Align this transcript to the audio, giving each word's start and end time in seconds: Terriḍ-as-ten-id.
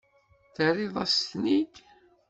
Terriḍ-as-ten-id. 0.55 1.73